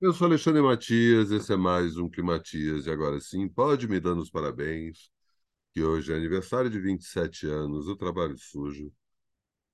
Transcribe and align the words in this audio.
Eu 0.00 0.12
sou 0.12 0.26
Alexandre 0.26 0.60
Matias, 0.62 1.30
esse 1.30 1.52
é 1.52 1.56
mais 1.56 1.96
um 1.96 2.08
Climatias, 2.08 2.86
e 2.86 2.90
agora 2.90 3.18
sim, 3.20 3.48
pode 3.48 3.88
me 3.88 3.98
dando 3.98 4.20
os 4.20 4.30
parabéns, 4.30 5.10
que 5.72 5.82
hoje 5.82 6.12
é 6.12 6.16
aniversário 6.16 6.70
de 6.70 6.80
27 6.80 7.46
anos 7.46 7.86
do 7.86 7.96
Trabalho 7.96 8.36
Sujo, 8.38 8.92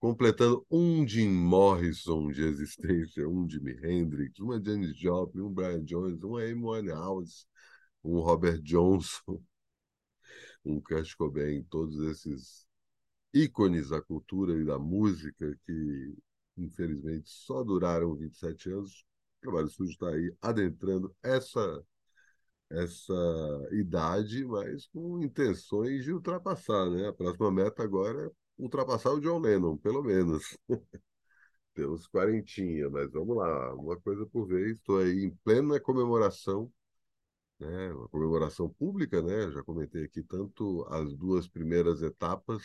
completando 0.01 0.67
um 0.71 1.07
Jim 1.07 1.29
Morrison 1.31 2.31
de 2.33 2.43
existência, 2.43 3.29
um 3.29 3.49
Jimi 3.49 3.73
Hendrix, 3.85 4.39
uma 4.41 4.63
Janis 4.63 4.97
Joplin, 4.99 5.43
um 5.43 5.53
Brian 5.53 5.85
Jones, 5.85 6.23
um 6.25 6.37
Amy 6.37 6.55
Winehouse, 6.65 7.47
um 8.05 8.21
Robert 8.21 8.63
Johnson, 8.63 9.43
um 10.65 10.81
Kurt 10.81 11.15
Cobain, 11.17 11.65
todos 11.65 11.99
esses 12.11 12.67
ícones 13.35 13.91
da 13.91 14.03
cultura 14.03 14.55
e 14.55 14.65
da 14.65 14.79
música 14.79 15.59
que, 15.67 16.15
infelizmente, 16.57 17.31
só 17.31 17.65
duraram 17.65 18.15
27 18.17 18.71
anos. 18.71 19.05
Trabalho 19.43 19.69
Sujo 19.69 19.91
está 19.91 20.09
aí 20.11 20.35
adentrando 20.41 21.15
essa 21.23 21.85
essa 22.71 23.13
idade, 23.73 24.45
mas 24.47 24.87
com 24.89 25.23
intenções 25.23 26.05
de 26.05 26.13
ultrapassar, 26.13 26.89
né? 26.91 27.09
A 27.09 27.13
próxima 27.13 27.51
meta 27.51 27.83
agora 27.83 28.27
é 28.27 28.31
ultrapassar 28.59 29.13
o 29.13 29.21
John 29.21 29.41
Lennon, 29.41 29.77
pelo 29.77 30.03
menos. 30.03 30.57
Temos 31.75 32.07
quarentinha, 32.09 32.91
mas 32.91 33.11
vamos 33.13 33.37
lá, 33.37 33.75
uma 33.75 33.99
coisa 34.01 34.27
por 34.27 34.47
vez. 34.47 34.77
Estou 34.79 34.99
aí 35.01 35.25
em 35.25 35.31
plena 35.45 35.81
comemoração, 35.81 36.73
né? 37.59 37.93
Uma 37.95 38.09
comemoração 38.09 38.69
pública, 38.71 39.23
né? 39.23 39.51
Já 39.53 39.63
comentei 39.63 40.05
aqui 40.05 40.23
tanto 40.23 40.87
as 40.91 41.15
duas 41.15 41.49
primeiras 41.49 42.03
etapas 42.03 42.63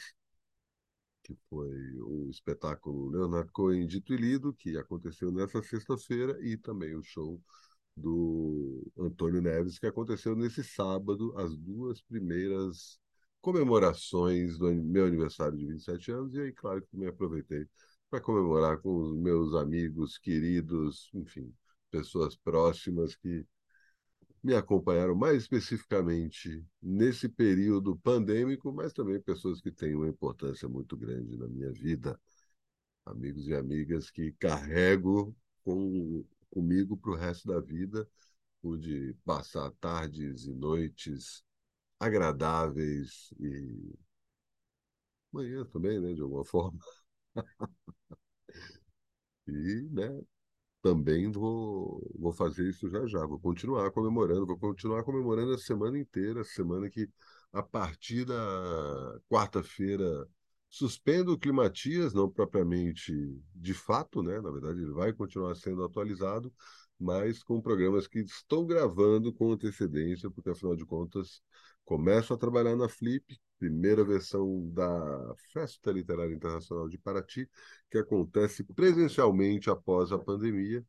que 1.27 1.35
foi 1.49 1.99
o 1.99 2.29
espetáculo 2.29 3.09
Leonardo 3.09 3.51
Cohen 3.51 3.85
Dito 3.85 4.13
e 4.13 4.17
Lido, 4.17 4.53
que 4.53 4.77
aconteceu 4.77 5.29
nessa 5.31 5.61
sexta-feira, 5.61 6.37
e 6.41 6.55
também 6.55 6.95
o 6.95 7.03
show 7.03 7.41
do 7.97 8.89
Antônio 8.97 9.41
Neves, 9.41 9.77
que 9.77 9.87
aconteceu 9.87 10.35
nesse 10.35 10.63
sábado, 10.63 11.33
as 11.37 11.57
duas 11.57 12.01
primeiras 12.01 12.97
comemorações 13.41 14.57
do 14.57 14.73
meu 14.73 15.05
aniversário 15.05 15.57
de 15.57 15.65
27 15.65 16.11
anos, 16.11 16.33
e 16.33 16.39
aí, 16.41 16.53
claro, 16.53 16.81
que 16.81 16.87
também 16.89 17.09
aproveitei 17.09 17.67
para 18.09 18.21
comemorar 18.21 18.79
com 18.79 18.95
os 18.95 19.17
meus 19.17 19.53
amigos, 19.53 20.17
queridos, 20.17 21.09
enfim, 21.13 21.53
pessoas 21.91 22.37
próximas 22.37 23.15
que 23.15 23.45
me 24.43 24.55
acompanharam 24.55 25.15
mais 25.15 25.43
especificamente 25.43 26.65
nesse 26.81 27.27
período 27.27 27.97
pandêmico, 27.97 28.71
mas 28.71 28.93
também 28.93 29.19
pessoas 29.19 29.61
que 29.61 29.71
têm 29.71 29.95
uma 29.95 30.07
importância 30.07 30.67
muito 30.69 30.95
grande 30.95 31.37
na 31.37 31.47
minha 31.47 31.71
vida, 31.71 32.19
amigos 33.05 33.47
e 33.47 33.55
amigas 33.55 34.09
que 34.09 34.31
carrego 34.33 35.35
com, 35.63 36.25
comigo 36.51 36.97
para 36.97 37.11
o 37.11 37.15
resto 37.15 37.47
da 37.47 37.59
vida, 37.59 38.07
pude 38.61 39.15
passar 39.25 39.71
tardes 39.79 40.45
e 40.45 40.53
noites 40.53 41.43
agradáveis 41.99 43.33
e 43.39 43.93
manhã 45.31 45.65
também, 45.65 45.99
né, 45.99 46.13
de 46.13 46.21
alguma 46.21 46.45
forma. 46.45 46.79
e, 49.47 49.87
né, 49.91 50.21
também 50.81 51.31
vou, 51.31 52.01
vou 52.17 52.31
fazer 52.33 52.69
isso 52.69 52.89
já 52.89 53.05
já. 53.07 53.25
Vou 53.25 53.39
continuar 53.39 53.91
comemorando, 53.91 54.45
vou 54.45 54.57
continuar 54.57 55.03
comemorando 55.03 55.53
a 55.53 55.57
semana 55.57 55.97
inteira, 55.99 56.41
a 56.41 56.45
semana 56.45 56.89
que, 56.89 57.09
a 57.51 57.63
partir 57.63 58.25
da 58.25 58.35
quarta-feira, 59.29 60.27
suspendo 60.69 61.33
o 61.33 61.37
Climatias, 61.39 62.13
não 62.13 62.29
propriamente 62.29 63.13
de 63.55 63.73
fato, 63.73 64.21
né? 64.21 64.39
Na 64.41 64.51
verdade, 64.51 64.81
ele 64.81 64.91
vai 64.93 65.13
continuar 65.13 65.55
sendo 65.55 65.83
atualizado, 65.83 66.53
mas 66.99 67.43
com 67.43 67.61
programas 67.61 68.07
que 68.07 68.19
estou 68.19 68.65
gravando 68.65 69.33
com 69.33 69.51
antecedência, 69.51 70.29
porque 70.31 70.49
afinal 70.49 70.75
de 70.75 70.85
contas 70.85 71.41
começo 71.85 72.33
a 72.33 72.37
trabalhar 72.37 72.75
na 72.75 72.89
Flip, 72.89 73.39
primeira 73.59 74.03
versão 74.03 74.69
da 74.71 75.35
Festa 75.53 75.91
Literária 75.91 76.33
Internacional 76.33 76.87
de 76.89 76.97
Paraty, 76.97 77.49
que 77.89 77.97
acontece 77.97 78.63
presencialmente 78.63 79.69
após 79.69 80.11
a 80.11 80.19
pandemia. 80.19 80.85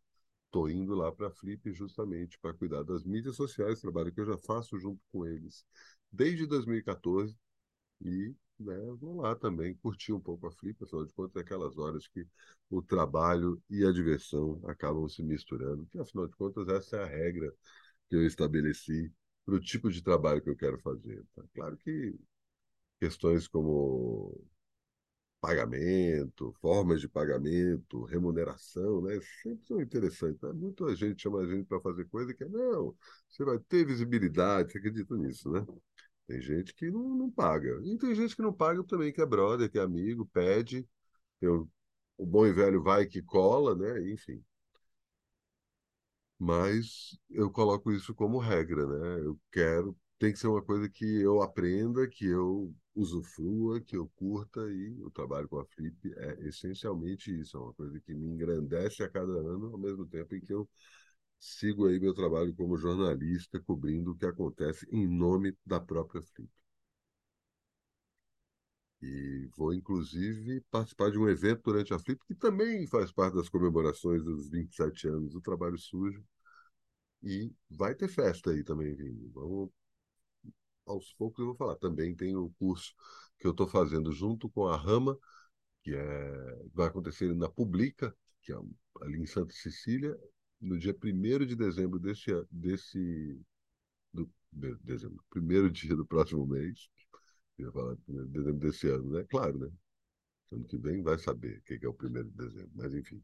Estou 0.47 0.69
indo 0.71 0.95
lá 0.95 1.13
para 1.13 1.29
a 1.29 1.31
Flip 1.31 1.73
justamente 1.73 2.39
para 2.41 2.55
cuidar 2.55 2.83
das 2.83 3.05
mídias 3.05 3.37
sociais, 3.37 3.81
trabalho 3.81 4.13
que 4.13 4.21
eu 4.21 4.27
já 4.27 4.39
faço 4.39 4.79
junto 4.79 5.01
com 5.13 5.27
eles 5.27 5.65
desde 6.11 6.47
2014 6.47 7.37
e 8.01 8.35
né, 8.61 8.77
vou 9.01 9.21
lá 9.23 9.35
também 9.35 9.75
curtir 9.77 10.13
um 10.13 10.21
pouco 10.21 10.47
a 10.47 10.53
Flip, 10.53 10.83
afinal 10.83 11.05
de 11.05 11.13
contas 11.13 11.37
é 11.37 11.41
aquelas 11.41 11.79
horas 11.79 12.07
que 12.09 12.27
o 12.71 12.83
trabalho 12.83 13.61
e 13.71 13.85
a 13.85 13.93
diversão 13.93 14.61
acabam 14.67 15.09
se 15.09 15.23
misturando, 15.23 15.87
que 15.87 15.99
afinal 15.99 16.27
de 16.27 16.37
contas 16.37 16.69
essa 16.69 16.97
é 16.97 17.03
a 17.05 17.07
regra 17.07 17.53
que 18.09 18.17
eu 18.17 18.27
estabeleci 18.27 19.13
para 19.45 19.55
o 19.55 19.61
tipo 19.61 19.91
de 19.91 20.03
trabalho 20.03 20.43
que 20.43 20.51
eu 20.51 20.57
quero 20.57 20.79
fazer. 20.81 21.25
Tá? 21.35 21.43
Claro 21.55 21.77
que 21.79 22.15
questões 23.01 23.49
como 23.49 24.41
pagamento, 25.41 26.53
formas 26.61 27.01
de 27.01 27.09
pagamento, 27.09 28.05
remuneração, 28.05 29.03
né? 29.03 29.19
Sempre 29.43 29.67
são 29.67 29.81
interessantes. 29.81 30.41
Né? 30.43 30.53
Muita 30.53 30.95
gente 30.97 31.23
chama 31.23 31.41
a 31.41 31.47
gente 31.47 31.65
para 31.67 31.81
fazer 31.81 32.07
coisa 32.09 32.35
que 32.35 32.45
é, 32.45 32.49
não, 32.49 32.97
você 33.29 33.45
vai 33.45 33.59
ter 33.61 33.87
visibilidade, 33.87 34.73
você 34.73 34.79
acredita 34.79 35.17
nisso, 35.17 35.51
né? 35.51 35.65
Tem 36.29 36.41
gente 36.43 36.75
que 36.75 36.91
não, 36.93 37.03
não 37.17 37.31
paga. 37.31 37.81
E 37.85 37.99
tem 37.99 38.15
gente 38.15 38.37
que 38.37 38.43
não 38.43 38.53
paga 38.55 38.85
também, 38.85 39.13
que 39.13 39.21
é 39.23 39.27
brother, 39.27 39.71
que 39.71 39.79
é 39.79 39.83
amigo, 39.83 40.27
pede. 40.27 40.89
O, 41.43 41.69
o 42.19 42.27
bom 42.27 42.47
e 42.47 42.53
velho 42.53 42.83
vai 42.83 43.07
que 43.07 43.23
cola, 43.23 43.75
né? 43.77 44.13
Enfim. 44.13 44.45
Mas 46.39 47.19
eu 47.31 47.51
coloco 47.51 47.91
isso 47.93 48.15
como 48.15 48.39
regra, 48.39 48.87
né? 48.87 49.21
Eu 49.27 49.39
quero, 49.51 49.97
tem 50.19 50.33
que 50.33 50.39
ser 50.39 50.47
uma 50.49 50.63
coisa 50.63 50.89
que 50.89 51.05
eu 51.21 51.43
aprenda, 51.43 52.07
que 52.09 52.27
eu 52.27 52.73
usufrua, 52.95 53.81
que 53.81 53.97
eu 53.97 54.09
curta 54.17 54.61
e 54.71 55.03
o 55.03 55.11
trabalho 55.11 55.49
com 55.49 55.59
a 55.59 55.65
Flip 55.67 55.97
é 56.17 56.47
essencialmente 56.49 57.31
isso, 57.41 57.57
é 57.57 57.61
uma 57.61 57.75
coisa 57.75 58.01
que 58.01 58.15
me 58.15 58.27
engrandece 58.29 59.03
a 59.03 59.09
cada 59.09 59.33
ano, 59.33 59.67
ao 59.73 59.79
mesmo 59.79 60.07
tempo 60.07 60.35
em 60.35 60.41
que 60.41 60.53
eu 60.53 60.69
sigo 61.41 61.87
aí 61.89 61.99
meu 62.01 62.15
trabalho 62.15 62.55
como 62.55 62.77
jornalista, 62.77 63.61
cobrindo 63.61 64.13
o 64.13 64.17
que 64.17 64.27
acontece 64.27 64.87
em 64.93 65.07
nome 65.09 65.57
da 65.67 65.81
própria 65.81 66.23
Flip. 66.23 66.51
E 69.03 69.49
vou, 69.57 69.73
inclusive, 69.75 70.61
participar 70.71 71.11
de 71.11 71.19
um 71.19 71.29
evento 71.29 71.63
durante 71.65 71.93
a 71.95 71.99
Flip, 71.99 72.21
que 72.27 72.35
também 72.35 72.87
faz 72.87 73.11
parte 73.13 73.35
das 73.37 73.49
comemorações 73.49 74.23
dos 74.25 74.49
27 74.51 75.09
anos 75.09 75.33
do 75.33 75.41
Trabalho 75.41 75.79
Sujo. 75.79 76.25
E 77.23 77.53
vai 77.71 77.95
ter 77.95 78.09
festa 78.09 78.51
aí 78.51 78.65
também, 78.65 78.95
vindo. 78.95 79.31
Vamos, 79.33 79.71
aos 80.87 81.13
poucos 81.15 81.41
eu 81.41 81.47
vou 81.47 81.55
falar. 81.57 81.77
Também 81.77 82.15
tem 82.15 82.37
o 82.37 82.51
curso 82.59 82.95
que 83.39 83.47
eu 83.47 83.53
estou 83.53 83.67
fazendo 83.69 84.13
junto 84.13 84.49
com 84.51 84.67
a 84.67 84.77
Rama, 84.77 85.19
que 85.83 85.95
é, 85.95 86.63
vai 86.75 86.89
acontecer 86.89 87.35
na 87.37 87.49
Publica, 87.51 88.17
que 88.43 88.53
é 88.53 88.57
ali 89.03 89.21
em 89.21 89.27
Santa 89.27 89.55
Cecília, 89.55 90.19
no 90.61 90.79
dia 90.79 90.95
1 90.95 91.47
de 91.47 91.57
dezembro 91.57 91.99
desse, 91.99 92.31
desse 92.51 93.41
do, 94.13 94.31
de, 94.53 94.75
dezembro, 94.77 95.23
primeiro 95.31 95.71
dia 95.73 95.97
do 95.97 96.07
próximo 96.07 96.47
mês. 96.47 96.89
Ia 97.59 97.73
falar 97.73 97.97
de 97.97 98.27
dezembro 98.27 98.59
desse 98.59 98.89
ano, 98.89 99.11
né? 99.11 99.25
Claro, 99.25 99.59
né? 99.59 99.71
Ano 100.53 100.65
que 100.65 100.79
vem 100.79 101.03
vai 101.03 101.19
saber 101.19 101.59
o 101.59 101.63
que 101.63 101.79
é 101.85 101.89
o 101.89 101.95
primeiro 101.95 102.29
de 102.31 102.37
dezembro, 102.37 102.71
mas 102.75 102.95
enfim. 102.95 103.23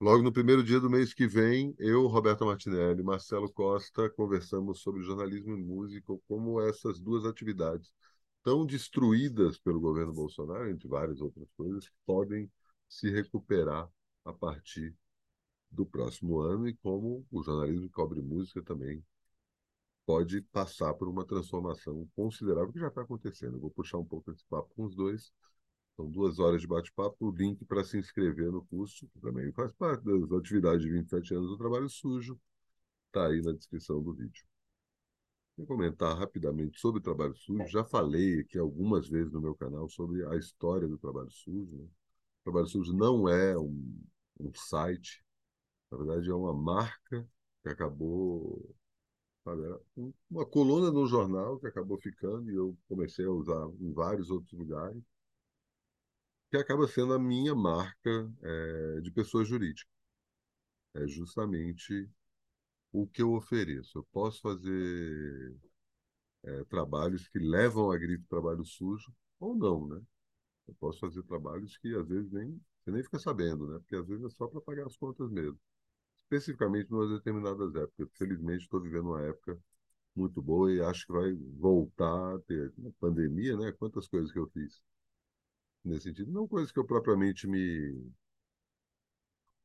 Logo 0.00 0.22
no 0.22 0.32
primeiro 0.32 0.62
dia 0.62 0.78
do 0.78 0.88
mês 0.88 1.12
que 1.12 1.26
vem, 1.26 1.74
eu, 1.78 2.06
Roberto 2.06 2.44
Martinelli, 2.44 3.02
Marcelo 3.02 3.50
Costa, 3.50 4.08
conversamos 4.10 4.80
sobre 4.80 5.02
jornalismo 5.02 5.56
e 5.56 5.60
música, 5.60 6.16
como 6.28 6.60
essas 6.60 7.00
duas 7.00 7.24
atividades 7.24 7.92
tão 8.44 8.64
destruídas 8.64 9.58
pelo 9.58 9.80
governo 9.80 10.12
Bolsonaro, 10.12 10.70
entre 10.70 10.86
várias 10.88 11.20
outras 11.20 11.50
coisas, 11.56 11.90
podem 12.06 12.50
se 12.88 13.10
recuperar 13.10 13.90
a 14.24 14.32
partir 14.32 14.94
do 15.70 15.86
próximo 15.86 16.40
ano 16.40 16.68
e 16.68 16.74
como 16.76 17.26
o 17.30 17.42
jornalismo 17.42 17.86
que 17.86 17.92
cobre 17.92 18.20
música 18.20 18.62
também 18.62 19.04
pode 20.08 20.40
passar 20.40 20.94
por 20.94 21.06
uma 21.06 21.22
transformação 21.26 22.08
considerável 22.16 22.72
que 22.72 22.80
já 22.80 22.88
está 22.88 23.02
acontecendo. 23.02 23.56
Eu 23.56 23.60
vou 23.60 23.70
puxar 23.70 23.98
um 23.98 24.04
pouco 24.06 24.30
esse 24.30 24.42
papo 24.46 24.72
com 24.74 24.84
os 24.84 24.96
dois. 24.96 25.30
São 25.96 26.10
duas 26.10 26.38
horas 26.38 26.62
de 26.62 26.66
bate-papo. 26.66 27.16
O 27.20 27.30
link 27.30 27.62
para 27.66 27.84
se 27.84 27.98
inscrever 27.98 28.50
no 28.50 28.64
curso, 28.64 29.06
que 29.08 29.20
também 29.20 29.52
faz 29.52 29.70
parte 29.72 30.02
das 30.04 30.32
atividades 30.32 30.80
de 30.80 30.90
27 30.90 31.34
anos 31.34 31.48
do 31.50 31.58
trabalho 31.58 31.90
sujo, 31.90 32.40
está 33.06 33.26
aí 33.26 33.42
na 33.42 33.52
descrição 33.52 34.02
do 34.02 34.14
vídeo. 34.14 34.46
Vou 35.58 35.66
comentar 35.66 36.16
rapidamente 36.16 36.80
sobre 36.80 37.00
o 37.00 37.02
trabalho 37.02 37.34
sujo. 37.34 37.66
Já 37.66 37.84
falei 37.84 38.40
aqui 38.40 38.56
algumas 38.56 39.08
vezes 39.08 39.30
no 39.30 39.42
meu 39.42 39.54
canal 39.56 39.90
sobre 39.90 40.24
a 40.24 40.36
história 40.36 40.88
do 40.88 40.96
trabalho 40.96 41.30
sujo. 41.30 41.76
Né? 41.76 41.84
O 41.84 42.44
trabalho 42.44 42.66
sujo 42.66 42.94
não 42.94 43.28
é 43.28 43.58
um, 43.58 44.00
um 44.40 44.54
site, 44.54 45.22
na 45.90 45.98
verdade, 45.98 46.30
é 46.30 46.34
uma 46.34 46.54
marca 46.54 47.28
que 47.62 47.68
acabou. 47.68 48.74
Sabe, 49.44 49.62
uma 50.30 50.46
coluna 50.46 50.90
no 50.92 51.06
jornal 51.06 51.58
que 51.58 51.66
acabou 51.66 51.98
ficando 51.98 52.50
e 52.50 52.54
eu 52.56 52.76
comecei 52.88 53.24
a 53.26 53.30
usar 53.30 53.68
em 53.80 53.92
vários 53.92 54.30
outros 54.30 54.52
lugares, 54.52 55.02
que 56.50 56.56
acaba 56.56 56.86
sendo 56.86 57.14
a 57.14 57.18
minha 57.18 57.54
marca 57.54 58.30
é, 58.42 59.00
de 59.00 59.10
pessoa 59.10 59.44
jurídica. 59.44 59.90
É 60.94 61.06
justamente 61.06 62.08
o 62.92 63.06
que 63.06 63.22
eu 63.22 63.32
ofereço. 63.34 63.98
Eu 63.98 64.04
posso 64.12 64.40
fazer 64.42 65.56
é, 66.44 66.64
trabalhos 66.64 67.28
que 67.28 67.38
levam 67.38 67.90
a 67.92 67.98
grife 67.98 68.24
trabalho 68.28 68.64
sujo 68.64 69.12
ou 69.40 69.56
não, 69.56 69.88
né? 69.88 70.02
Eu 70.68 70.74
posso 70.80 71.00
fazer 71.00 71.22
trabalhos 71.24 71.76
que 71.78 71.94
às 71.96 72.08
vezes 72.08 72.30
nem 72.32 72.60
você 72.84 72.92
nem 72.92 73.02
fica 73.04 73.18
sabendo, 73.18 73.68
né? 73.68 73.78
Porque 73.80 73.96
às 73.96 74.06
vezes 74.08 74.24
é 74.24 74.30
só 74.30 74.48
para 74.48 74.60
pagar 74.62 74.86
as 74.86 74.96
contas 74.96 75.30
mesmo. 75.30 75.58
Especificamente 76.30 76.90
em 76.94 77.08
determinadas 77.16 77.74
épocas. 77.74 78.08
Felizmente 78.16 78.62
estou 78.64 78.80
vivendo 78.80 79.08
uma 79.10 79.22
época 79.22 79.58
muito 80.16 80.42
boa 80.42 80.72
e 80.72 80.80
acho 80.80 81.06
que 81.06 81.12
vai 81.12 81.32
voltar 81.58 82.36
a 82.36 82.40
ter 82.40 82.72
uma 82.78 82.92
pandemia, 83.00 83.56
né? 83.56 83.72
Quantas 83.72 84.08
coisas 84.08 84.32
que 84.32 84.38
eu 84.38 84.48
fiz 84.50 84.82
nesse 85.84 86.04
sentido, 86.04 86.30
não 86.32 86.46
coisas 86.46 86.70
que 86.72 86.78
eu 86.78 86.84
propriamente 86.84 87.46
me 87.48 88.12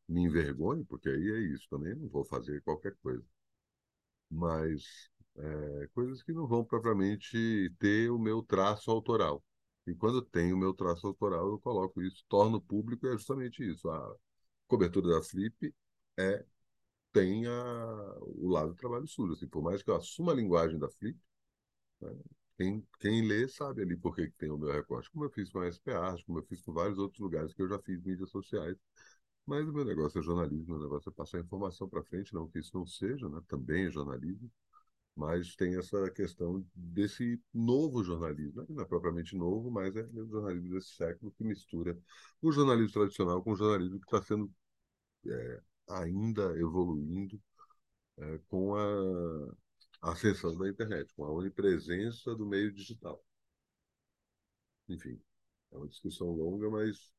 me 0.07 0.21
envergonhe, 0.24 0.86
porque 0.86 1.10
aí 1.10 1.30
é 1.31 1.39
isso 1.54 1.68
também, 1.69 1.94
não 1.95 2.07
vou 2.07 2.24
fazer 2.25 2.62
qualquer 2.62 2.95
coisa. 3.04 3.25
Mas 4.30 5.10
é, 5.36 5.88
coisas 5.94 6.24
que 6.24 6.33
não 6.33 6.48
vão 6.48 6.63
propriamente 6.65 7.71
ter 7.80 8.10
o 8.12 8.19
meu 8.19 8.42
traço 8.44 8.89
autoral. 8.92 9.44
E 9.86 9.94
quando 9.95 10.21
tem 10.21 10.54
o 10.54 10.57
meu 10.57 10.74
traço 10.74 11.06
autoral, 11.07 11.48
eu 11.50 11.60
coloco 11.60 12.01
isso, 12.01 12.24
torno 12.30 12.62
público, 12.62 13.06
é 13.07 13.12
justamente 13.13 13.63
isso. 13.69 13.89
A 13.89 14.15
cobertura 14.68 15.10
da 15.15 15.24
Flip 15.24 15.74
é, 16.18 16.45
tem 17.13 17.48
a, 17.48 18.18
o 18.21 18.50
lado 18.50 18.71
do 18.71 18.75
trabalho 18.75 19.07
sujo. 19.07 19.33
Assim, 19.33 19.48
por 19.48 19.63
mais 19.63 19.83
que 19.83 19.89
eu 19.92 19.95
assuma 19.95 20.33
a 20.33 20.36
linguagem 20.36 20.80
da 20.80 20.89
Flip, 20.89 21.19
né, 22.01 22.10
quem, 22.57 22.88
quem 23.00 23.27
lê 23.27 23.48
sabe 23.48 23.83
ali 23.83 23.98
por 23.98 24.15
que, 24.15 24.30
tem 24.31 24.51
o 24.51 24.57
meu 24.57 24.71
recorte, 24.71 25.12
como 25.12 25.25
eu 25.25 25.31
fiz 25.31 25.51
com 25.51 25.60
a 25.60 25.68
SPA, 25.68 26.15
como 26.25 26.39
eu 26.39 26.44
fiz 26.44 26.62
com 26.62 26.74
vários 26.74 27.00
outros 27.00 27.19
lugares 27.21 27.54
que 27.54 27.62
eu 27.62 27.69
já 27.69 27.80
fiz 27.80 28.01
mídias 28.04 28.30
sociais. 28.31 28.77
Mas 29.45 29.68
o 29.68 29.74
meu 29.74 29.86
negócio 29.86 30.19
é 30.19 30.24
jornalismo, 30.24 30.75
o 30.75 30.80
negócio 30.80 31.10
é 31.10 31.13
passar 31.13 31.39
informação 31.39 31.89
para 31.89 32.04
frente, 32.04 32.33
não 32.33 32.48
que 32.50 32.60
isso 32.60 32.71
não 32.77 32.86
seja, 32.86 33.30
né? 33.30 33.42
também 33.48 33.86
é 33.86 33.92
jornalismo 33.92 34.51
mas 35.15 35.56
tem 35.56 35.77
essa 35.77 36.10
questão 36.12 36.65
desse 36.74 37.39
novo 37.54 38.04
jornalismo, 38.04 38.65
não 38.69 38.83
é 38.83 38.86
propriamente 38.86 39.36
novo, 39.36 39.69
mas 39.69 39.95
é 39.95 40.01
o 40.01 40.27
jornalismo 40.27 40.71
desse 40.71 40.95
século 40.95 41.31
que 41.31 41.44
mistura 41.44 41.98
o 42.42 42.51
jornalismo 42.51 42.94
tradicional 42.94 43.44
com 43.44 43.51
o 43.51 43.56
jornalismo 43.56 44.00
que 44.00 44.06
está 44.06 44.21
sendo 44.24 44.51
é, 45.27 45.62
ainda 45.90 46.58
evoluindo 46.60 47.42
é, 48.18 48.40
com 48.50 48.76
a 48.76 50.12
ascensão 50.12 50.56
da 50.58 50.70
internet, 50.70 51.14
com 51.16 51.26
a 51.26 51.32
onipresença 51.32 52.36
do 52.36 52.46
meio 52.46 52.72
digital. 52.74 53.24
Enfim, 54.88 55.20
é 55.72 55.78
uma 55.78 55.88
discussão 55.90 56.28
longa, 56.32 56.70
mas 56.70 57.12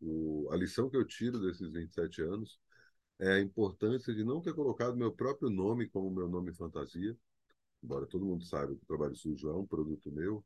o, 0.00 0.48
a 0.52 0.56
lição 0.56 0.88
que 0.90 0.96
eu 0.96 1.04
tiro 1.06 1.40
desses 1.40 1.70
27 1.72 2.22
anos 2.22 2.58
é 3.20 3.34
a 3.34 3.40
importância 3.40 4.14
de 4.14 4.24
não 4.24 4.40
ter 4.42 4.54
colocado 4.54 4.96
meu 4.96 5.12
próprio 5.12 5.50
nome 5.50 5.88
como 5.88 6.10
meu 6.10 6.28
nome 6.28 6.54
fantasia, 6.54 7.16
embora 7.82 8.06
todo 8.06 8.26
mundo 8.26 8.44
saiba 8.44 8.74
que 8.76 8.82
o 8.84 8.86
Trabalho 8.86 9.16
Sujo 9.16 9.50
é 9.50 9.56
um 9.56 9.66
produto 9.66 10.12
meu, 10.12 10.44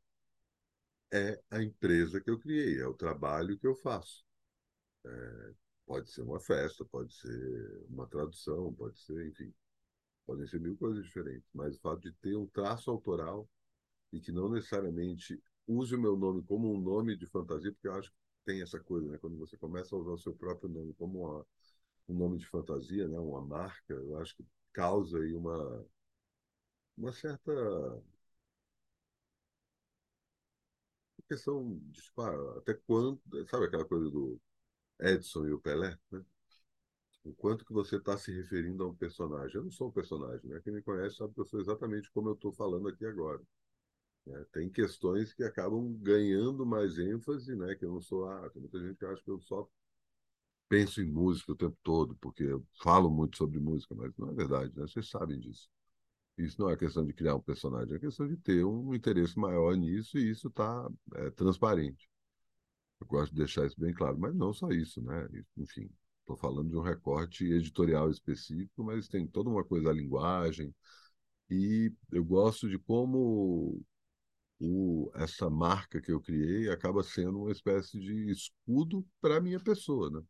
é 1.12 1.40
a 1.50 1.62
empresa 1.62 2.20
que 2.20 2.30
eu 2.30 2.38
criei, 2.38 2.80
é 2.80 2.86
o 2.86 2.94
trabalho 2.94 3.58
que 3.58 3.66
eu 3.66 3.74
faço. 3.76 4.24
É, 5.06 5.54
pode 5.88 6.10
ser 6.12 6.22
uma 6.22 6.40
festa, 6.40 6.84
pode 6.86 7.14
ser 7.14 7.86
uma 7.90 8.06
tradução, 8.08 8.74
pode 8.74 9.00
ser, 9.00 9.28
enfim, 9.28 9.54
podem 10.26 10.46
ser 10.46 10.60
mil 10.60 10.76
coisas 10.76 11.04
diferentes, 11.04 11.48
mas 11.54 11.76
o 11.76 11.80
fato 11.80 12.02
de 12.02 12.12
ter 12.14 12.36
um 12.36 12.46
traço 12.48 12.90
autoral 12.90 13.48
e 14.12 14.20
que 14.20 14.32
não 14.32 14.48
necessariamente 14.50 15.42
use 15.66 15.94
o 15.96 16.00
meu 16.00 16.16
nome 16.16 16.42
como 16.44 16.72
um 16.74 16.80
nome 16.80 17.16
de 17.16 17.26
fantasia, 17.26 17.72
porque 17.72 17.88
eu 17.88 17.94
acho 17.94 18.10
que 18.10 18.16
tem 18.46 18.62
essa 18.62 18.80
coisa, 18.80 19.08
né? 19.10 19.18
Quando 19.18 19.38
você 19.38 19.56
começa 19.58 19.94
a 19.96 19.98
usar 19.98 20.12
o 20.12 20.18
seu 20.18 20.34
próprio 20.34 20.68
nome 20.70 20.94
como 20.94 21.20
uma 21.26 21.46
um 22.08 22.14
nome 22.14 22.38
de 22.38 22.46
fantasia, 22.46 23.06
né, 23.08 23.18
uma 23.18 23.40
marca, 23.42 23.94
eu 23.94 24.18
acho 24.18 24.36
que 24.36 24.44
causa 24.72 25.18
aí 25.18 25.34
uma, 25.34 25.86
uma 26.96 27.12
certa 27.12 27.52
questão 31.28 31.78
de, 31.90 32.00
até 32.58 32.74
quando, 32.74 33.20
sabe 33.48 33.66
aquela 33.66 33.84
coisa 33.84 34.10
do 34.10 34.40
Edson 35.00 35.46
e 35.46 35.52
o 35.52 35.60
Pelé, 35.60 35.98
né? 36.10 36.24
O 37.24 37.34
quanto 37.34 37.64
que 37.64 37.72
você 37.72 37.96
está 37.96 38.16
se 38.16 38.32
referindo 38.32 38.84
a 38.84 38.88
um 38.88 38.94
personagem. 38.94 39.56
Eu 39.56 39.64
não 39.64 39.70
sou 39.70 39.88
um 39.88 39.92
personagem, 39.92 40.48
né? 40.48 40.60
Quem 40.62 40.72
me 40.72 40.82
conhece 40.82 41.16
sabe 41.16 41.34
que 41.34 41.40
eu 41.40 41.46
sou 41.46 41.60
exatamente 41.60 42.10
como 42.12 42.30
eu 42.30 42.34
estou 42.34 42.52
falando 42.52 42.88
aqui 42.88 43.04
agora. 43.04 43.42
Né? 44.26 44.44
Tem 44.52 44.68
questões 44.70 45.32
que 45.34 45.42
acabam 45.42 45.92
ganhando 46.00 46.64
mais 46.64 46.98
ênfase, 46.98 47.54
né? 47.56 47.74
Que 47.74 47.84
eu 47.84 47.92
não 47.92 48.00
sou. 48.00 48.28
Ah, 48.28 48.48
tem 48.50 48.62
muita 48.62 48.80
gente 48.80 48.96
que 48.96 49.04
acha 49.04 49.22
que 49.22 49.30
eu 49.30 49.40
só 49.40 49.68
penso 50.68 51.00
em 51.00 51.10
música 51.10 51.52
o 51.52 51.56
tempo 51.56 51.76
todo, 51.82 52.14
porque 52.16 52.44
eu 52.44 52.64
falo 52.82 53.10
muito 53.10 53.36
sobre 53.38 53.58
música, 53.58 53.94
mas 53.94 54.12
não 54.16 54.30
é 54.30 54.34
verdade, 54.34 54.72
né? 54.76 54.86
Vocês 54.86 55.08
sabem 55.08 55.38
disso. 55.38 55.68
Isso 56.36 56.60
não 56.60 56.70
é 56.70 56.76
questão 56.76 57.04
de 57.04 57.12
criar 57.12 57.34
um 57.34 57.40
personagem, 57.40 57.96
é 57.96 57.98
questão 57.98 58.28
de 58.28 58.36
ter 58.36 58.64
um 58.64 58.94
interesse 58.94 59.38
maior 59.38 59.74
nisso 59.76 60.18
e 60.18 60.30
isso 60.30 60.48
está 60.48 60.88
é, 61.16 61.30
transparente. 61.30 62.08
Eu 63.00 63.06
gosto 63.06 63.32
de 63.32 63.38
deixar 63.38 63.66
isso 63.66 63.80
bem 63.80 63.92
claro, 63.94 64.18
mas 64.18 64.34
não 64.34 64.52
só 64.52 64.70
isso, 64.70 65.00
né? 65.02 65.28
Enfim, 65.56 65.88
estou 66.20 66.36
falando 66.36 66.70
de 66.70 66.76
um 66.76 66.82
recorte 66.82 67.44
editorial 67.44 68.10
específico, 68.10 68.84
mas 68.84 69.08
tem 69.08 69.26
toda 69.26 69.48
uma 69.50 69.64
coisa 69.64 69.86
da 69.86 69.92
linguagem 69.92 70.74
e 71.50 71.92
eu 72.12 72.24
gosto 72.24 72.68
de 72.68 72.78
como 72.78 73.82
o, 74.60 75.10
essa 75.14 75.48
marca 75.50 76.00
que 76.00 76.12
eu 76.12 76.20
criei 76.20 76.70
acaba 76.70 77.02
sendo 77.02 77.42
uma 77.42 77.52
espécie 77.52 77.98
de 77.98 78.30
escudo 78.30 79.06
para 79.20 79.38
a 79.38 79.40
minha 79.40 79.60
pessoa, 79.60 80.10
né? 80.10 80.22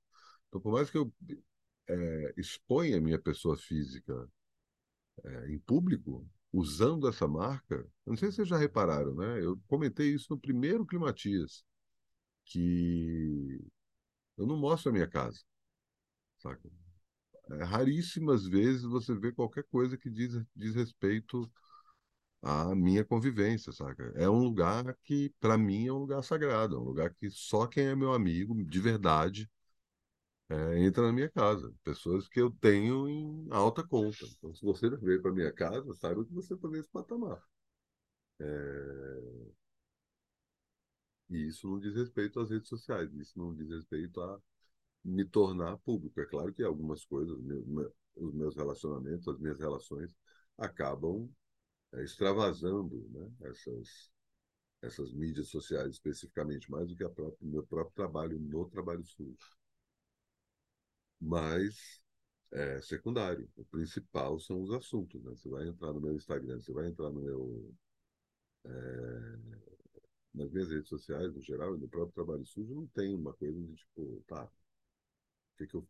Então, 0.49 0.61
por 0.61 0.73
mais 0.73 0.91
que 0.91 0.99
eu 0.99 1.13
é, 1.89 2.35
exponha 2.37 2.99
a 2.99 3.01
minha 3.01 3.19
pessoa 3.19 3.57
física 3.57 4.29
é, 5.25 5.51
em 5.53 5.59
público, 5.59 6.27
usando 6.53 7.09
essa 7.09 7.27
marca, 7.29 7.87
não 8.07 8.17
sei 8.17 8.31
se 8.31 8.37
vocês 8.37 8.49
já 8.49 8.57
repararam, 8.57 9.15
né? 9.15 9.43
Eu 9.45 9.61
comentei 9.69 10.15
isso 10.15 10.27
no 10.31 10.41
primeiro 10.41 10.87
Climatias, 10.87 11.65
que 12.49 13.61
eu 14.39 14.47
não 14.47 14.57
mostro 14.59 14.91
a 14.91 14.93
minha 14.93 15.09
casa, 15.09 15.41
saca? 16.39 16.71
É, 17.53 17.65
raríssimas 17.65 18.47
vezes 18.47 18.83
você 18.83 19.15
vê 19.15 19.33
qualquer 19.33 19.65
coisa 19.65 19.97
que 19.99 20.11
diz, 20.11 20.43
diz 20.57 20.75
respeito 20.75 21.51
à 22.43 22.75
minha 22.75 23.05
convivência, 23.05 23.73
saca? 23.73 24.13
É 24.17 24.29
um 24.31 24.39
lugar 24.41 24.97
que, 25.05 25.33
para 25.41 25.59
mim, 25.59 25.87
é 25.89 25.93
um 25.93 25.99
lugar 26.01 26.23
sagrado, 26.25 26.77
é 26.77 26.79
um 26.79 26.85
lugar 26.85 27.15
que 27.15 27.31
só 27.31 27.67
quem 27.67 27.87
é 27.87 27.97
meu 27.97 28.13
amigo, 28.15 28.55
de 28.65 28.81
verdade, 28.81 29.51
é, 30.49 30.79
entra 30.81 31.03
na 31.03 31.13
minha 31.13 31.31
casa. 31.31 31.73
Pessoas 31.85 32.29
que 32.29 32.41
eu 32.41 32.51
tenho 32.51 33.09
em 33.09 33.47
alta 33.51 33.87
conta. 33.87 34.25
Então, 34.39 34.55
se 34.55 34.65
você 34.65 34.89
veio 34.97 35.21
para 35.23 35.33
minha 35.33 35.53
casa, 35.53 35.93
saiba 35.95 36.25
que 36.25 36.33
você 36.33 36.55
está 36.55 36.69
nesse 36.69 36.89
patamar. 36.91 37.43
É... 38.41 38.45
E 41.31 41.49
isso 41.49 41.69
não 41.69 41.79
diz 41.79 41.95
respeito 41.95 42.41
às 42.41 42.51
redes 42.51 42.69
sociais, 42.69 43.13
isso 43.15 43.39
não 43.39 43.55
diz 43.55 43.69
respeito 43.69 44.21
a 44.21 44.41
me 45.05 45.25
tornar 45.25 45.79
público. 45.79 46.21
É 46.21 46.27
claro 46.27 46.53
que 46.53 46.63
algumas 46.63 47.05
coisas, 47.05 47.37
os 48.17 48.35
meus 48.35 48.57
relacionamentos, 48.57 49.29
as 49.29 49.39
minhas 49.39 49.59
relações, 49.59 50.15
acabam 50.59 51.29
é, 51.95 52.05
extravasando 52.05 53.09
né? 53.11 53.31
essas, 53.51 54.11
essas 54.83 55.13
mídias 55.13 55.49
sociais 55.49 55.93
especificamente, 55.93 56.71
mais 56.71 56.89
do 56.89 56.97
que 56.97 57.05
o 57.05 57.37
meu 57.43 57.65
próprio 57.67 57.95
trabalho 57.95 58.39
no 58.39 58.69
trabalho 58.69 59.05
sujo 59.05 59.59
mas 61.21 62.01
é 62.53 62.81
secundário. 62.83 63.49
O 63.57 63.65
principal 63.65 64.39
são 64.41 64.61
os 64.63 64.71
assuntos. 64.73 65.23
Né? 65.23 65.31
Você 65.31 65.49
vai 65.49 65.67
entrar 65.69 65.93
no 65.93 66.01
meu 66.01 66.15
Instagram, 66.15 66.61
você 66.61 66.73
vai 66.73 66.87
entrar 66.89 67.11
no 67.11 67.21
meu. 67.21 67.75
É, 68.65 69.39
nas 70.35 70.51
minhas 70.51 70.71
redes 70.71 70.89
sociais, 70.89 71.35
no 71.35 71.43
geral, 71.43 71.75
e 71.77 71.79
no 71.79 71.89
próprio 71.89 72.15
trabalho 72.15 72.45
sujo, 72.47 72.75
não 72.75 72.87
tem 72.89 73.15
uma 73.15 73.33
coisa 73.35 73.61
de 73.61 73.75
tipo, 73.75 74.23
tá, 74.27 74.45
o 74.45 75.57
que, 75.59 75.67
que 75.67 75.75
eu 75.75 75.87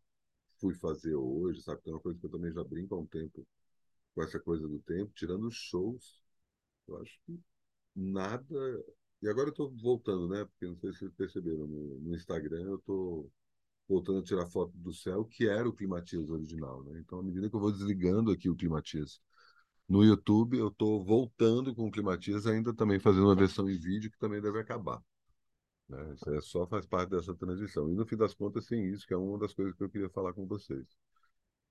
fui 0.60 0.74
fazer 0.74 1.14
hoje, 1.14 1.62
sabe? 1.62 1.82
Tem 1.82 1.92
uma 1.92 2.00
coisa 2.00 2.18
que 2.18 2.26
eu 2.26 2.30
também 2.30 2.52
já 2.52 2.64
brinco 2.64 2.94
há 2.94 2.98
um 2.98 3.06
tempo 3.06 3.46
com 4.14 4.22
essa 4.22 4.40
coisa 4.40 4.66
do 4.66 4.78
tempo, 4.80 5.12
tirando 5.14 5.46
os 5.46 5.54
shows, 5.54 6.22
eu 6.88 6.98
acho 7.00 7.18
que 7.26 7.40
nada. 7.94 8.84
E 9.22 9.28
agora 9.28 9.48
eu 9.48 9.52
estou 9.52 9.70
voltando, 9.76 10.28
né? 10.28 10.44
Porque 10.44 10.66
não 10.66 10.76
sei 10.76 10.92
se 10.92 11.00
vocês 11.00 11.12
perceberam, 11.14 11.66
no, 11.66 12.00
no 12.00 12.14
Instagram 12.14 12.62
eu 12.62 12.76
estou 12.76 13.30
voltando 13.88 14.20
a 14.20 14.22
tirar 14.22 14.46
foto 14.46 14.72
do 14.76 14.92
céu, 14.92 15.24
que 15.24 15.48
era 15.48 15.68
o 15.68 15.72
Climatias 15.72 16.30
original. 16.30 16.84
Né? 16.84 17.00
Então, 17.00 17.20
à 17.20 17.22
medida 17.22 17.48
que 17.48 17.56
eu 17.56 17.60
vou 17.60 17.72
desligando 17.72 18.30
aqui 18.30 18.50
o 18.50 18.56
Climatias 18.56 19.20
no 19.88 20.04
YouTube, 20.04 20.58
eu 20.58 20.68
estou 20.68 21.02
voltando 21.02 21.74
com 21.74 21.86
o 21.86 21.90
Climatias, 21.90 22.46
ainda 22.46 22.74
também 22.74 23.00
fazendo 23.00 23.24
uma 23.24 23.34
versão 23.34 23.68
em 23.70 23.78
vídeo 23.78 24.10
que 24.10 24.18
também 24.18 24.40
deve 24.40 24.58
acabar. 24.58 25.02
Né? 25.88 26.14
Isso 26.14 26.30
é 26.30 26.40
só 26.40 26.66
faz 26.66 26.86
parte 26.86 27.10
dessa 27.10 27.34
transição. 27.34 27.90
E 27.90 27.94
no 27.94 28.06
fim 28.06 28.16
das 28.16 28.34
contas, 28.34 28.66
tem 28.66 28.86
isso, 28.90 29.06
que 29.06 29.14
é 29.14 29.16
uma 29.16 29.38
das 29.38 29.54
coisas 29.54 29.74
que 29.74 29.82
eu 29.82 29.88
queria 29.88 30.10
falar 30.10 30.34
com 30.34 30.46
vocês. 30.46 30.86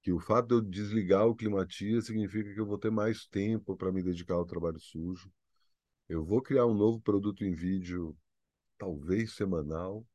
Que 0.02 0.12
o 0.12 0.20
fato 0.20 0.48
de 0.48 0.56
eu 0.56 0.62
desligar 0.62 1.28
o 1.28 1.36
Climatias 1.36 2.08
significa 2.08 2.52
que 2.54 2.60
eu 2.60 2.66
vou 2.66 2.78
ter 2.78 2.90
mais 2.92 3.28
tempo 3.28 3.76
para 3.78 3.92
me 3.92 4.02
dedicar 4.02 4.36
ao 4.36 4.46
trabalho 4.46 4.80
sujo. 4.80 5.32
Eu 6.10 6.26
vou 6.26 6.42
criar 6.42 6.66
um 6.66 6.74
novo 6.74 7.00
produto 7.02 7.44
em 7.44 7.54
vídeo, 7.54 8.18
talvez 8.78 9.34
semanal, 9.34 10.06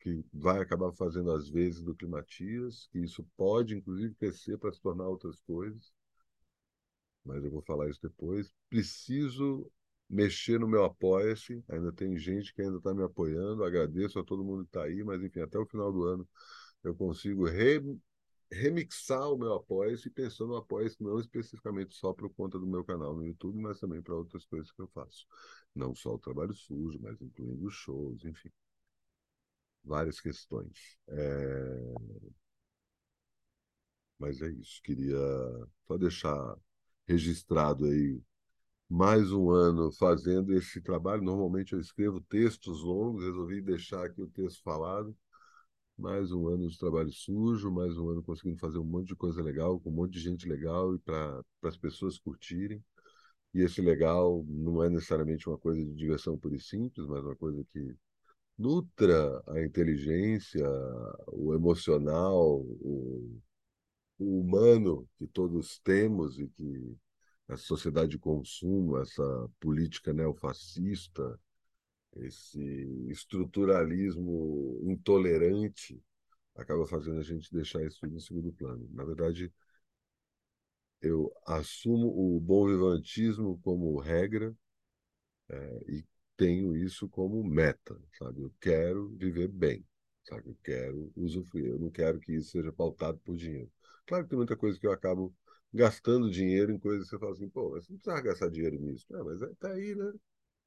que 0.00 0.24
vai 0.32 0.60
acabar 0.60 0.92
fazendo 0.92 1.30
às 1.30 1.48
vezes 1.48 1.82
do 1.82 1.94
Climatias, 1.94 2.88
que 2.90 2.98
isso 2.98 3.24
pode, 3.36 3.76
inclusive, 3.76 4.14
crescer 4.14 4.58
para 4.58 4.72
se 4.72 4.80
tornar 4.80 5.08
outras 5.08 5.40
coisas, 5.42 5.92
mas 7.24 7.44
eu 7.44 7.50
vou 7.50 7.62
falar 7.62 7.88
isso 7.90 8.00
depois. 8.02 8.52
Preciso 8.68 9.70
mexer 10.08 10.60
no 10.60 10.68
meu 10.68 10.84
apoia-se, 10.84 11.64
ainda 11.68 11.92
tem 11.92 12.16
gente 12.18 12.52
que 12.54 12.62
ainda 12.62 12.78
está 12.78 12.94
me 12.94 13.02
apoiando, 13.02 13.64
agradeço 13.64 14.18
a 14.18 14.24
todo 14.24 14.44
mundo 14.44 14.64
que 14.64 14.68
está 14.68 14.84
aí, 14.84 15.02
mas 15.02 15.22
enfim, 15.22 15.40
até 15.40 15.58
o 15.58 15.66
final 15.66 15.92
do 15.92 16.04
ano 16.04 16.28
eu 16.82 16.94
consigo 16.94 17.46
re, 17.46 17.80
remixar 18.52 19.30
o 19.32 19.38
meu 19.38 19.54
apoia-se 19.54 20.10
pensando 20.10 20.50
no 20.50 20.56
apoia-se 20.56 21.02
não 21.02 21.18
especificamente 21.18 21.94
só 21.96 22.12
por 22.12 22.30
conta 22.34 22.58
do 22.58 22.66
meu 22.66 22.84
canal 22.84 23.14
no 23.14 23.26
YouTube, 23.26 23.58
mas 23.60 23.80
também 23.80 24.02
para 24.02 24.14
outras 24.14 24.44
coisas 24.46 24.70
que 24.72 24.82
eu 24.82 24.88
faço. 24.88 25.26
Não 25.74 25.94
só 25.94 26.14
o 26.14 26.18
trabalho 26.18 26.54
sujo, 26.54 26.98
mas 27.00 27.20
incluindo 27.22 27.70
shows, 27.70 28.24
enfim 28.24 28.50
várias 29.84 30.20
questões. 30.20 30.98
É... 31.08 31.94
Mas 34.18 34.40
é 34.40 34.48
isso, 34.50 34.80
queria 34.82 35.16
só 35.86 35.96
deixar 35.98 36.56
registrado 37.06 37.86
aí 37.86 38.20
mais 38.88 39.32
um 39.32 39.50
ano 39.50 39.90
fazendo 39.92 40.54
esse 40.54 40.80
trabalho. 40.80 41.22
Normalmente 41.22 41.72
eu 41.72 41.80
escrevo 41.80 42.20
textos 42.20 42.82
longos, 42.82 43.24
resolvi 43.24 43.60
deixar 43.60 44.06
aqui 44.06 44.22
o 44.22 44.28
texto 44.28 44.62
falado. 44.62 45.16
Mais 45.96 46.32
um 46.32 46.48
ano 46.48 46.68
de 46.68 46.78
trabalho 46.78 47.10
sujo, 47.12 47.70
mais 47.70 47.96
um 47.96 48.08
ano 48.10 48.22
conseguindo 48.22 48.58
fazer 48.58 48.78
um 48.78 48.84
monte 48.84 49.08
de 49.08 49.16
coisa 49.16 49.40
legal, 49.42 49.78
com 49.80 49.90
um 49.90 49.92
monte 49.92 50.14
de 50.14 50.20
gente 50.20 50.48
legal 50.48 50.94
e 50.94 50.98
para 50.98 51.42
as 51.62 51.76
pessoas 51.76 52.18
curtirem. 52.18 52.82
E 53.54 53.60
esse 53.62 53.80
legal 53.80 54.44
não 54.48 54.82
é 54.82 54.90
necessariamente 54.90 55.48
uma 55.48 55.58
coisa 55.58 55.84
de 55.84 55.94
diversão 55.94 56.36
pura 56.36 56.56
e 56.56 56.60
simples, 56.60 57.06
mas 57.06 57.24
uma 57.24 57.36
coisa 57.36 57.64
que 57.72 57.94
nutra 58.58 59.42
a 59.48 59.62
inteligência, 59.62 60.66
o 61.28 61.54
emocional, 61.54 62.60
o, 62.60 63.40
o 64.18 64.40
humano 64.40 65.08
que 65.18 65.26
todos 65.26 65.78
temos 65.80 66.38
e 66.38 66.48
que 66.48 66.96
a 67.48 67.56
sociedade 67.56 68.12
de 68.12 68.18
consumo, 68.18 68.98
essa 68.98 69.50
política 69.60 70.12
neofascista, 70.12 71.38
esse 72.16 72.60
estruturalismo 73.10 74.80
intolerante, 74.84 76.00
acaba 76.56 76.86
fazendo 76.86 77.20
a 77.20 77.24
gente 77.24 77.52
deixar 77.52 77.82
isso 77.84 78.06
em 78.06 78.20
segundo 78.20 78.52
plano. 78.52 78.88
Na 78.92 79.04
verdade, 79.04 79.52
eu 81.00 81.32
assumo 81.46 82.08
o 82.08 82.40
bom 82.40 82.66
vivantismo 82.66 83.58
como 83.62 83.98
regra 83.98 84.54
é, 85.48 85.84
e 85.88 86.04
tenho 86.36 86.76
isso 86.76 87.08
como 87.08 87.42
meta, 87.44 87.96
sabe? 88.18 88.42
Eu 88.42 88.52
quero 88.60 89.08
viver 89.16 89.48
bem, 89.48 89.84
sabe? 90.24 90.48
Eu 90.50 90.56
quero 90.64 91.12
usufruir. 91.16 91.66
Eu 91.66 91.78
não 91.78 91.90
quero 91.90 92.20
que 92.20 92.32
isso 92.32 92.50
seja 92.50 92.72
pautado 92.72 93.18
por 93.18 93.36
dinheiro. 93.36 93.70
Claro 94.06 94.24
que 94.24 94.30
tem 94.30 94.36
muita 94.38 94.56
coisa 94.56 94.78
que 94.78 94.86
eu 94.86 94.92
acabo 94.92 95.34
gastando 95.72 96.30
dinheiro 96.30 96.72
em 96.72 96.78
coisas 96.78 97.04
que 97.04 97.10
você 97.10 97.18
fala 97.18 97.32
assim, 97.32 97.48
pô, 97.48 97.70
mas 97.70 97.84
você 97.86 97.92
não 97.92 97.98
precisa 97.98 98.22
gastar 98.22 98.50
dinheiro 98.50 98.78
nisso. 98.80 99.06
É, 99.16 99.22
mas 99.22 99.42
é, 99.42 99.48
tá 99.58 99.68
aí, 99.72 99.94
né? 99.94 100.12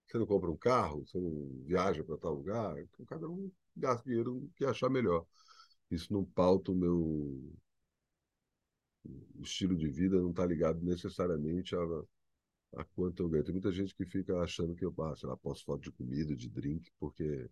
Você 0.08 0.17
não 0.20 0.25
compra 0.27 0.51
um 0.51 0.58
carro, 0.58 1.06
você 1.06 1.20
não 1.20 1.50
viaja 1.65 2.03
para 2.03 2.17
tal 2.17 2.36
lugar, 2.36 2.77
então 2.79 3.06
cada 3.06 3.29
um 3.29 3.51
gasta 3.77 4.03
dinheiro 4.10 4.50
que 4.56 4.65
achar 4.65 4.89
melhor. 4.89 5.25
Isso 5.91 6.13
não 6.13 6.25
pauta 6.25 6.72
o 6.72 6.75
meu 6.75 7.53
o 9.39 9.41
estilo 9.44 9.75
de 9.75 9.88
vida, 9.89 10.20
não 10.20 10.32
está 10.32 10.46
ligado 10.46 10.82
necessariamente 10.84 11.75
a 11.75 11.79
a 12.77 12.84
quanto 12.86 13.24
eu 13.24 13.29
ganho. 13.29 13.44
Tem 13.44 13.53
muita 13.53 13.72
gente 13.72 13.96
que 13.96 14.06
fica 14.06 14.38
achando 14.41 14.75
que 14.75 14.86
eu 14.86 14.94
ah, 15.01 15.15
sei 15.15 15.29
lá, 15.29 15.38
posto 15.38 15.65
foto 15.65 15.82
de 15.84 15.91
comida, 15.91 16.36
de 16.36 16.50
drink, 16.50 16.91
porque 17.00 17.50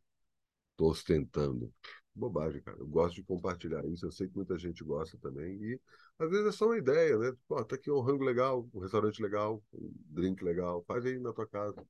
estou 0.72 0.92
ostentando. 0.92 1.74
Bobagem, 2.16 2.62
cara. 2.62 2.78
Eu 2.80 2.88
gosto 2.88 3.16
de 3.16 3.24
compartilhar 3.24 3.86
isso. 3.86 4.06
Eu 4.06 4.12
sei 4.12 4.28
que 4.28 4.36
muita 4.36 4.58
gente 4.58 4.84
gosta 4.84 5.18
também. 5.18 5.56
E 5.64 5.82
às 6.20 6.30
vezes 6.30 6.48
é 6.48 6.52
só 6.52 6.66
uma 6.68 6.78
ideia, 6.78 7.18
né? 7.18 7.34
Pô, 7.48 7.64
tá 7.64 7.76
aqui 7.76 7.92
um 7.92 8.00
rango 8.02 8.24
legal, 8.24 8.68
um 8.74 8.80
restaurante 8.80 9.22
legal, 9.22 9.62
um 9.74 9.94
drink 10.10 10.44
legal. 10.44 10.84
Faz 10.88 11.06
aí 11.06 11.20
na 11.20 11.34
tua 11.34 11.48
casa. 11.48 11.86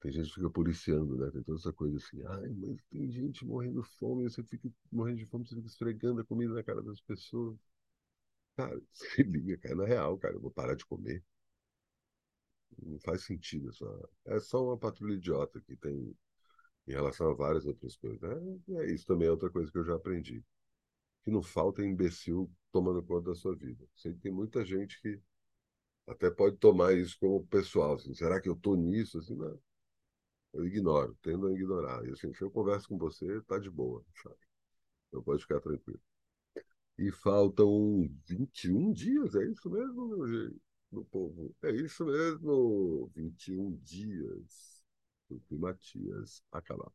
Tem 0.00 0.12
gente 0.12 0.28
que 0.28 0.34
fica 0.34 0.50
policiando, 0.50 1.16
né? 1.16 1.30
Tem 1.30 1.42
toda 1.42 1.58
essa 1.58 1.72
coisa 1.72 1.96
assim. 1.96 2.22
Ai, 2.26 2.48
mas 2.50 2.82
tem 2.90 3.10
gente 3.10 3.44
morrendo 3.46 3.82
de 3.82 3.88
fome. 3.98 4.24
Você 4.24 4.42
fica 4.42 4.70
morrendo 4.90 5.18
de 5.18 5.26
fome, 5.26 5.46
você 5.46 5.54
fica 5.54 5.66
esfregando 5.68 6.20
a 6.20 6.24
comida 6.24 6.52
na 6.54 6.62
cara 6.62 6.82
das 6.82 7.00
pessoas. 7.00 7.56
Cara, 8.56 8.80
se 8.92 9.22
liga, 9.24 9.56
cara. 9.58 9.74
Na 9.76 9.86
real, 9.86 10.16
cara, 10.18 10.34
eu 10.36 10.40
vou 10.40 10.50
parar 10.52 10.76
de 10.76 10.86
comer. 10.86 11.24
Não 12.82 12.98
faz 13.00 13.22
sentido. 13.24 13.72
Só... 13.72 13.86
É 14.26 14.40
só 14.40 14.64
uma 14.64 14.76
patrulha 14.78 15.14
idiota 15.14 15.60
que 15.60 15.76
tem 15.76 16.14
em 16.86 16.92
relação 16.92 17.30
a 17.30 17.34
várias 17.34 17.66
outras 17.66 17.96
coisas. 17.96 18.22
É, 18.22 18.82
é 18.82 18.92
isso 18.92 19.06
também 19.06 19.28
é 19.28 19.30
outra 19.30 19.50
coisa 19.50 19.70
que 19.70 19.78
eu 19.78 19.84
já 19.84 19.94
aprendi. 19.94 20.44
Que 21.24 21.30
não 21.30 21.42
falta 21.42 21.84
imbecil 21.84 22.50
tomando 22.72 23.02
conta 23.02 23.30
da 23.30 23.34
sua 23.36 23.54
vida. 23.56 23.84
Sei 23.96 24.14
que 24.14 24.20
tem 24.20 24.32
muita 24.32 24.64
gente 24.64 25.00
que 25.00 25.20
até 26.06 26.30
pode 26.30 26.56
tomar 26.58 26.94
isso 26.94 27.18
como 27.20 27.46
pessoal. 27.46 27.94
Assim, 27.94 28.14
Será 28.14 28.40
que 28.40 28.48
eu 28.48 28.56
tô 28.56 28.76
nisso? 28.76 29.18
Assim, 29.18 29.34
não. 29.36 29.58
Eu 30.52 30.66
ignoro, 30.66 31.16
tendo 31.22 31.46
a 31.48 31.52
ignorar. 31.52 32.04
E 32.06 32.12
assim, 32.12 32.32
se 32.34 32.42
eu 32.42 32.50
converso 32.50 32.88
com 32.88 32.98
você, 32.98 33.40
tá 33.42 33.58
de 33.58 33.70
boa, 33.70 34.04
sabe? 34.22 34.36
Então 35.08 35.22
pode 35.22 35.42
ficar 35.42 35.60
tranquilo. 35.60 36.00
E 36.98 37.10
faltam 37.10 38.08
21 38.26 38.92
dias, 38.92 39.34
é 39.34 39.44
isso 39.46 39.68
mesmo, 39.70 40.08
meu, 40.08 40.54
meu 40.92 41.04
povo? 41.06 41.54
É 41.62 41.72
isso 41.72 42.04
mesmo, 42.04 43.10
21 43.14 43.74
dias 43.76 44.69
do 44.69 44.69
Matias 45.50 46.42
acabar. 46.52 46.92